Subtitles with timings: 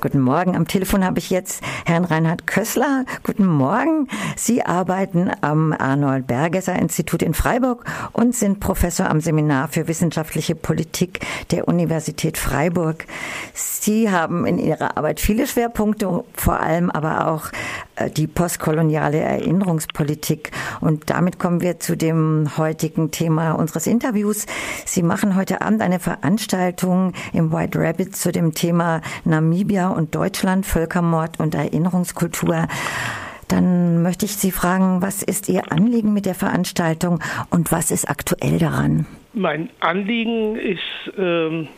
[0.00, 0.56] Guten Morgen.
[0.56, 3.04] Am Telefon habe ich jetzt Herrn Reinhard Kössler.
[3.22, 4.08] Guten Morgen.
[4.34, 10.54] Sie arbeiten am Arnold Bergesser Institut in Freiburg und sind Professor am Seminar für wissenschaftliche
[10.54, 13.04] Politik der Universität Freiburg.
[13.80, 17.46] Sie haben in Ihrer Arbeit viele Schwerpunkte, vor allem aber auch
[17.96, 20.50] äh, die postkoloniale Erinnerungspolitik.
[20.82, 24.44] Und damit kommen wir zu dem heutigen Thema unseres Interviews.
[24.84, 30.66] Sie machen heute Abend eine Veranstaltung im White Rabbit zu dem Thema Namibia und Deutschland,
[30.66, 32.68] Völkermord und Erinnerungskultur.
[33.48, 38.10] Dann möchte ich Sie fragen, was ist Ihr Anliegen mit der Veranstaltung und was ist
[38.10, 39.06] aktuell daran?
[39.32, 41.68] Mein Anliegen ist ähm,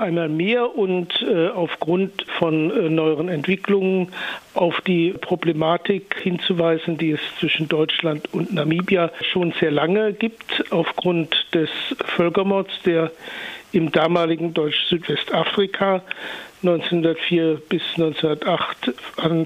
[0.00, 4.08] einmal mehr und äh, aufgrund von äh, neueren Entwicklungen
[4.54, 11.46] auf die Problematik hinzuweisen, die es zwischen Deutschland und Namibia schon sehr lange gibt, aufgrund
[11.54, 11.70] des
[12.16, 13.12] Völkermords, der
[13.72, 16.02] im damaligen Deutsch-Südwestafrika
[16.62, 18.92] 1904 bis 1908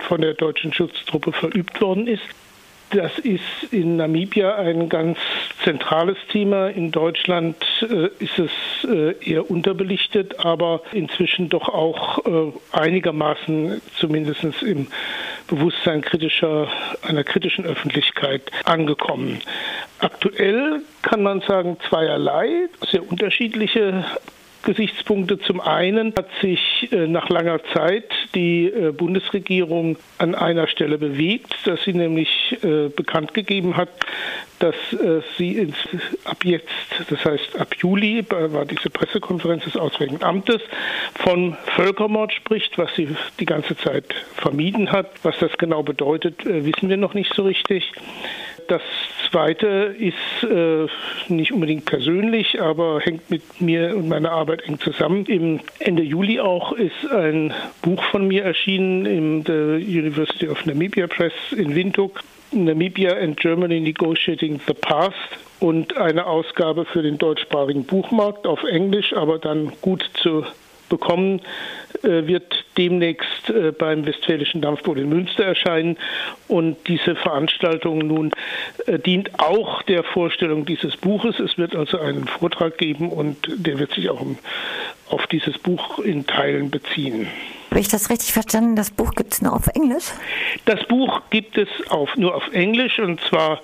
[0.01, 2.25] von der deutschen Schutztruppe verübt worden ist.
[2.95, 5.19] Das ist in Namibia ein ganz
[5.65, 6.69] zentrales Thema.
[6.69, 8.51] In Deutschland äh, ist es
[8.89, 14.87] äh, eher unterbelichtet, aber inzwischen doch auch äh, einigermaßen zumindest im
[15.49, 16.69] Bewusstsein kritischer,
[17.03, 19.41] einer kritischen Öffentlichkeit angekommen.
[19.99, 24.05] Aktuell kann man sagen zweierlei, sehr unterschiedliche
[24.65, 25.39] Gesichtspunkte.
[25.39, 31.55] Zum einen hat sich äh, nach langer Zeit die äh, Bundesregierung an einer Stelle bewegt,
[31.65, 33.91] dass sie nämlich äh, bekannt gegeben hat,
[34.61, 34.77] dass
[35.37, 35.77] sie ins,
[36.25, 36.69] ab jetzt,
[37.11, 40.63] das heißt ab Juli, war diese Pressekonferenz des Auswärtigen Amtes,
[41.17, 43.09] von Völkermord spricht, was sie
[43.41, 45.11] die ganze Zeit vermieden hat.
[45.23, 47.93] Was das genau bedeutet, wissen wir noch nicht so richtig.
[48.69, 48.83] Das
[49.31, 50.87] Zweite ist äh,
[51.29, 55.27] nicht unbedingt persönlich, aber hängt mit mir und meiner Arbeit eng zusammen.
[55.27, 61.07] Im Ende Juli auch ist ein Buch von mir erschienen in der University of Namibia
[61.07, 62.21] Press in Windhoek.
[62.53, 65.17] Namibia and Germany Negotiating the Past
[65.59, 70.45] und eine Ausgabe für den deutschsprachigen Buchmarkt auf Englisch, aber dann gut zu
[70.89, 71.41] bekommen,
[72.03, 75.97] äh, wird demnächst äh, beim Westfälischen Dampfboot in Münster erscheinen.
[76.49, 78.33] Und diese Veranstaltung nun
[78.87, 81.39] äh, dient auch der Vorstellung dieses Buches.
[81.41, 84.25] Es wird also einen Vortrag geben und der wird sich auch
[85.09, 87.29] auf dieses Buch in Teilen beziehen.
[87.75, 88.77] Habe ich das richtig verstanden?
[88.77, 90.05] Das Buch gibt es nur auf Englisch?
[90.65, 93.63] Das Buch gibt es auf, nur auf Englisch und zwar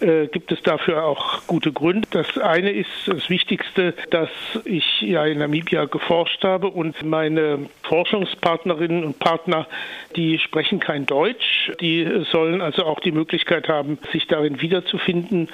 [0.00, 2.08] äh, gibt es dafür auch gute Gründe.
[2.10, 4.28] Das eine ist das Wichtigste, dass
[4.64, 9.68] ich ja in Namibia geforscht habe und meine Forschungspartnerinnen und Partner,
[10.16, 11.70] die sprechen kein Deutsch.
[11.80, 15.48] Die sollen also auch die Möglichkeit haben, sich darin wiederzufinden.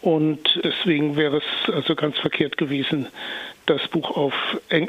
[0.00, 3.08] Und deswegen wäre es also ganz verkehrt gewesen,
[3.66, 4.32] das Buch auf,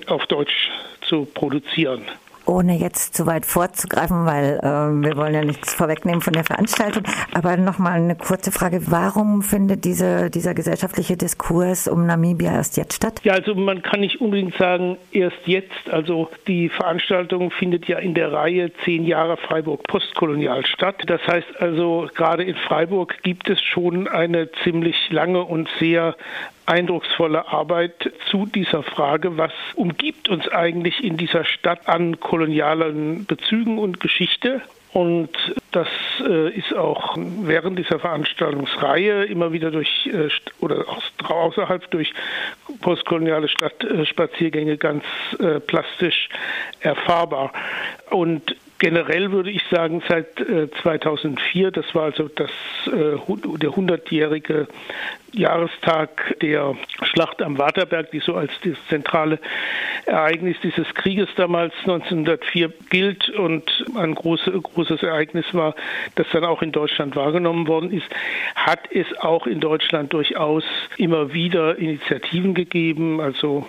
[0.08, 2.04] auf Deutsch zu produzieren
[2.46, 7.04] ohne jetzt zu weit vorzugreifen, weil äh, wir wollen ja nichts vorwegnehmen von der Veranstaltung.
[7.34, 8.82] Aber nochmal eine kurze Frage.
[8.88, 13.22] Warum findet diese, dieser gesellschaftliche Diskurs um Namibia erst jetzt statt?
[13.24, 15.90] Ja, also man kann nicht unbedingt sagen, erst jetzt.
[15.90, 21.04] Also die Veranstaltung findet ja in der Reihe zehn Jahre Freiburg postkolonial statt.
[21.08, 26.16] Das heißt also, gerade in Freiburg gibt es schon eine ziemlich lange und sehr
[26.66, 33.78] eindrucksvolle Arbeit zu dieser Frage, was umgibt uns eigentlich in dieser Stadt an kolonialen Bezügen
[33.78, 34.64] und Geschichte.
[34.92, 35.30] Und
[35.72, 35.88] das
[36.28, 40.30] äh, ist auch während dieser Veranstaltungsreihe immer wieder durch äh,
[40.60, 42.12] oder auch außerhalb durch
[42.82, 45.04] postkoloniale Stadtspaziergänge ganz
[45.38, 46.28] äh, plastisch
[46.80, 47.54] erfahrbar.
[48.10, 50.28] Und generell würde ich sagen, seit
[50.82, 52.52] 2004, das war also das,
[52.86, 54.68] der 100-jährige
[55.32, 59.40] Jahrestag der Schlacht am Waterberg, die so als das zentrale
[60.06, 63.30] Ereignis dieses Krieges damals 1904 gilt.
[63.30, 65.76] Und ein große, großes Ereignis war,
[66.16, 68.08] das dann auch in Deutschland wahrgenommen worden ist,
[68.56, 70.66] hat es auch in Deutschland durchaus
[70.98, 73.66] immer wieder Initiativen gegeben, also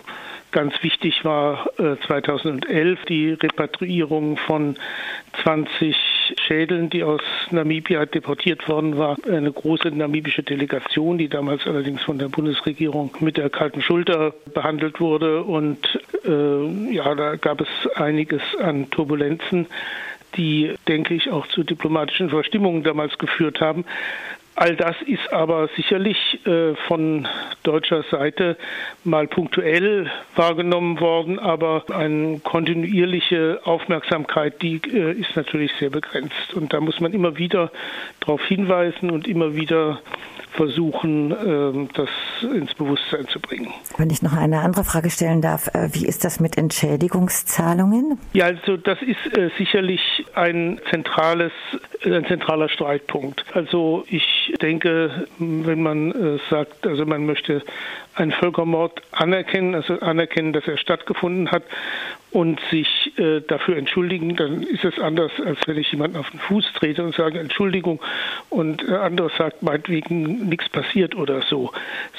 [0.54, 4.76] Ganz wichtig war äh, 2011 die Repatriierung von
[5.42, 5.96] 20
[6.46, 9.16] Schädeln, die aus Namibia deportiert worden war.
[9.28, 15.00] Eine große namibische Delegation, die damals allerdings von der Bundesregierung mit der kalten Schulter behandelt
[15.00, 15.42] wurde.
[15.42, 19.66] Und äh, ja, da gab es einiges an Turbulenzen
[20.36, 23.84] die, denke ich, auch zu diplomatischen Verstimmungen damals geführt haben.
[24.56, 26.16] All das ist aber sicherlich
[26.46, 27.26] äh, von
[27.64, 28.56] deutscher Seite
[29.02, 36.54] mal punktuell wahrgenommen worden, aber eine kontinuierliche Aufmerksamkeit, die äh, ist natürlich sehr begrenzt.
[36.54, 37.72] Und da muss man immer wieder
[38.20, 40.00] darauf hinweisen und immer wieder
[40.54, 42.08] versuchen, ähm, das
[42.42, 43.72] ins Bewusstsein zu bringen.
[43.98, 48.18] Wenn ich noch eine andere Frage stellen darf, äh, wie ist das mit Entschädigungszahlungen?
[48.32, 50.00] Ja, also das ist äh, sicherlich
[50.34, 51.52] ein zentrales,
[52.04, 53.44] äh, ein zentraler Streitpunkt.
[53.54, 57.62] Also ich denke, wenn man sagt, also man möchte
[58.14, 61.64] einen Völkermord anerkennen, also anerkennen, dass er stattgefunden hat
[62.34, 66.40] und sich äh, dafür entschuldigen, dann ist es anders, als wenn ich jemanden auf den
[66.40, 68.00] Fuß trete und sage Entschuldigung
[68.50, 71.70] und äh, anderes sagt meinetwegen nichts passiert oder so,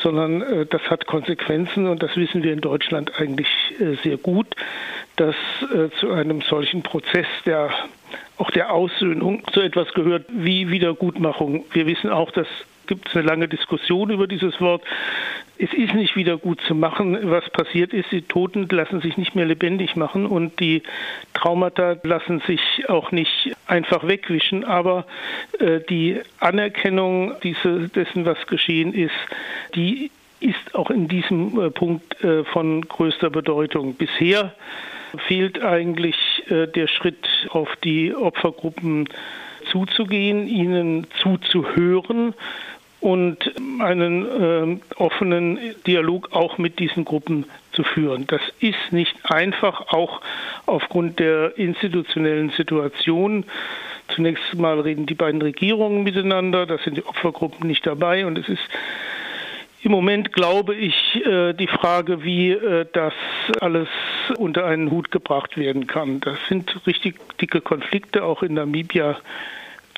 [0.02, 4.48] sondern äh, das hat Konsequenzen und das wissen wir in Deutschland eigentlich äh, sehr gut,
[5.18, 5.36] dass
[5.74, 7.72] äh, zu einem solchen Prozess der
[8.38, 11.66] auch der Aussöhnung zu etwas gehört wie Wiedergutmachung.
[11.74, 12.48] Wir wissen auch, dass
[12.88, 14.84] gibt es eine lange Diskussion über dieses Wort.
[15.58, 17.18] Es ist nicht wieder gut zu machen.
[17.24, 20.84] Was passiert ist, die Toten lassen sich nicht mehr lebendig machen und die
[21.34, 24.66] Traumata lassen sich auch nicht einfach wegwischen.
[24.66, 25.06] Aber
[25.60, 29.16] äh, die Anerkennung diese, dessen, was geschehen ist,
[29.76, 33.96] die ist auch in diesem äh, Punkt äh, von größter Bedeutung.
[33.96, 34.54] Bisher
[35.28, 36.16] fehlt eigentlich
[36.50, 39.08] äh, der Schritt auf die Opfergruppen
[39.72, 42.34] zuzugehen, ihnen zuzuhören
[43.06, 48.26] und einen äh, offenen Dialog auch mit diesen Gruppen zu führen.
[48.26, 50.22] Das ist nicht einfach, auch
[50.66, 53.46] aufgrund der institutionellen Situation.
[54.08, 58.50] Zunächst mal reden die beiden Regierungen miteinander, da sind die Opfergruppen nicht dabei und es
[58.50, 58.68] ist
[59.84, 60.96] im Moment glaube ich
[61.28, 63.14] äh, die Frage, wie äh, das
[63.62, 63.88] alles
[64.40, 66.22] unter einen Hut gebracht werden kann.
[66.22, 69.18] Das sind richtig dicke Konflikte auch in Namibia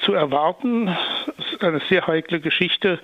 [0.02, 0.86] zu erwarten.
[0.86, 3.00] Das ist eine sehr heikle Geschichte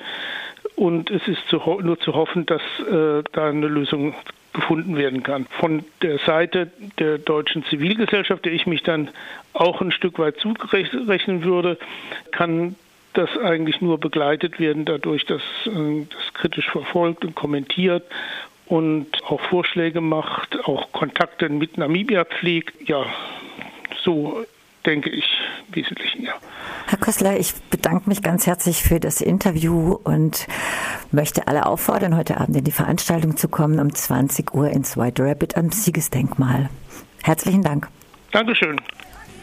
[0.75, 4.15] und es ist zu, nur zu hoffen, dass äh, da eine Lösung
[4.53, 5.45] gefunden werden kann.
[5.59, 9.09] Von der Seite der deutschen Zivilgesellschaft, der ich mich dann
[9.53, 11.77] auch ein Stück weit zurechnen würde,
[12.31, 12.75] kann
[13.13, 18.03] das eigentlich nur begleitet werden dadurch, dass äh, das kritisch verfolgt und kommentiert
[18.65, 22.87] und auch Vorschläge macht, auch Kontakte mit Namibia pflegt.
[22.87, 23.05] Ja,
[24.03, 24.45] so
[24.85, 25.25] denke ich
[25.69, 26.33] Wesentlichen, ja.
[26.87, 30.47] Herr Kössler, ich bedanke mich ganz herzlich für das Interview und
[31.11, 35.23] möchte alle auffordern, heute Abend in die Veranstaltung zu kommen um 20 Uhr ins White
[35.23, 36.69] Rabbit am Siegesdenkmal.
[37.23, 37.87] Herzlichen Dank.
[38.31, 38.79] Dankeschön.